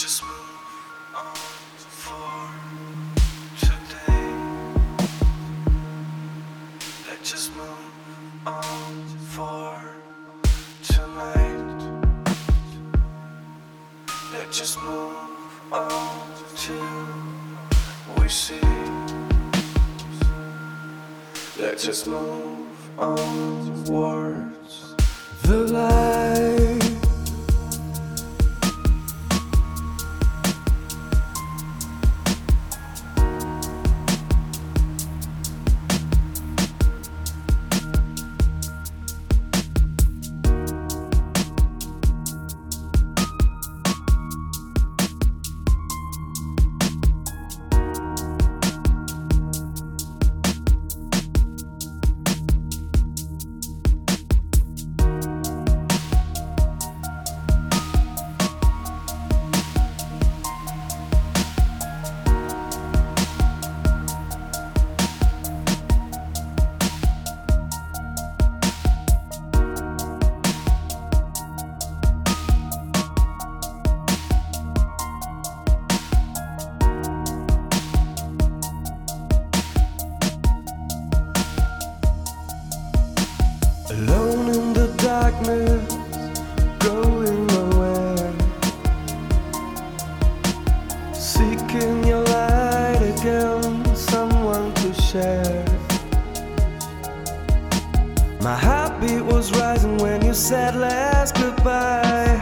just 0.00 0.22
move 0.22 0.32
on 1.14 1.34
for 1.76 2.48
today. 3.60 4.32
Let's 7.06 7.30
just 7.30 7.54
move 7.54 7.92
on 8.46 9.04
for 9.18 9.78
tonight. 10.84 11.80
Let's 14.32 14.58
just 14.58 14.78
move 14.80 15.70
on 15.70 16.32
till 16.56 17.04
we 18.22 18.28
see. 18.28 18.58
Let's 21.58 21.84
just 21.84 22.06
move 22.06 22.98
onwards. 22.98 24.94
The 25.42 25.56
light. 25.66 26.49
Alone 83.90 84.48
in 84.54 84.72
the 84.72 84.86
darkness, 84.98 85.82
growing 86.78 87.50
aware. 87.62 88.32
Seeking 91.12 92.04
your 92.04 92.22
light 92.22 93.02
again, 93.14 93.96
someone 93.96 94.72
to 94.74 94.94
share. 94.94 95.64
My 98.40 98.54
heartbeat 98.54 99.24
was 99.24 99.50
rising 99.58 99.98
when 99.98 100.24
you 100.24 100.34
said 100.34 100.76
last 100.76 101.34
goodbye. 101.34 102.38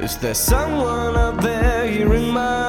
Is 0.00 0.16
there 0.16 0.34
someone 0.34 1.16
out 1.16 1.42
there 1.42 1.86
hearing 1.86 2.28
my 2.30 2.67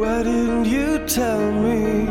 Why 0.00 0.22
didn't 0.22 0.64
you 0.64 0.98
tell 1.06 1.52
me 1.52 2.06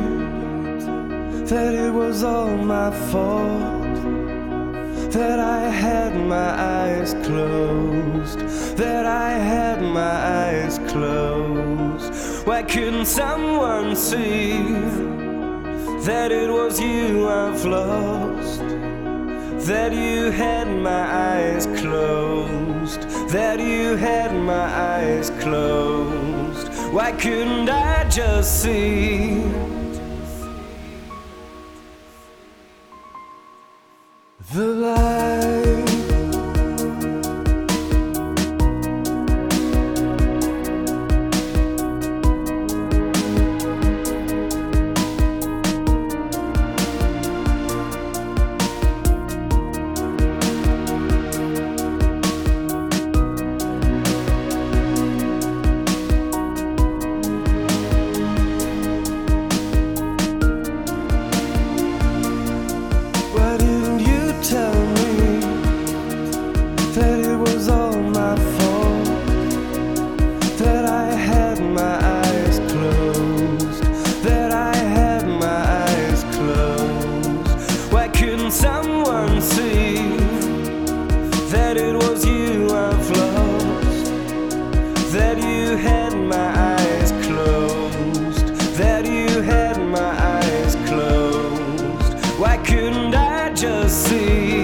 that 1.46 1.74
it 1.74 1.92
was 1.92 2.24
all 2.24 2.56
my 2.56 2.92
fault? 3.10 3.96
That 5.12 5.40
I 5.40 5.62
had 5.70 6.14
my 6.16 6.52
eyes 6.84 7.16
closed, 7.26 8.42
that 8.78 9.08
I 9.08 9.32
had 9.32 9.82
my 9.82 10.16
eyes 10.44 10.78
closed. 10.92 12.46
Why 12.46 12.62
couldn't 12.62 13.08
someone 13.08 13.96
see 13.96 14.52
that 16.06 16.32
it 16.32 16.52
was 16.52 16.80
you 16.80 17.28
I've 17.28 17.66
lost? 17.66 18.60
That 19.66 19.94
you 19.94 20.30
had 20.30 20.68
my 20.68 21.04
eyes 21.34 21.66
closed, 21.82 23.02
that 23.32 23.60
you 23.60 23.96
had 23.96 24.32
my 24.36 24.68
eyes 24.94 25.32
closed. 25.42 26.29
Why 26.92 27.12
couldn't 27.12 27.70
I 27.70 28.10
just 28.10 28.64
see? 28.64 29.44
The 34.52 34.66
light. 34.66 35.09
See 79.42 79.96
that 81.50 81.78
it 81.78 81.96
was 81.96 82.26
you 82.26 82.66
I've 82.66 83.10
lost? 83.18 84.06
That 85.12 85.38
you 85.38 85.78
had 85.78 86.14
my 86.16 86.50
eyes 86.76 87.12
closed, 87.26 88.48
that 88.78 89.06
you 89.06 89.42
had 89.42 89.78
my 89.80 90.12
eyes 90.36 90.76
closed. 90.88 92.14
Why 92.40 92.58
couldn't 92.58 93.16
I 93.16 93.54
just 93.54 94.08
see? 94.08 94.59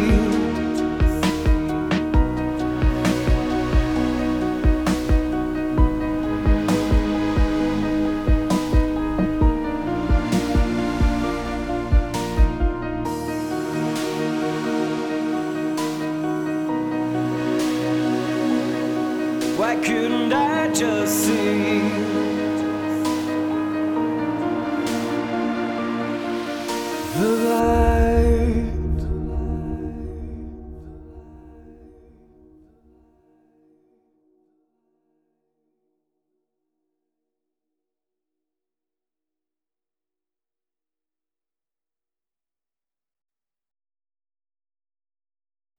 couldn't 19.84 20.34
I 20.34 20.72
just 20.74 21.26
see? 21.26 22.06